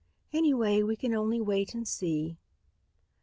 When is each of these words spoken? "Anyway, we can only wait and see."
"Anyway, 0.33 0.81
we 0.81 0.95
can 0.95 1.13
only 1.13 1.39
wait 1.39 1.75
and 1.75 1.87
see." 1.87 2.35